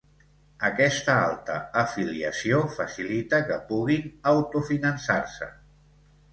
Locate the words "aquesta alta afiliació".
0.69-2.63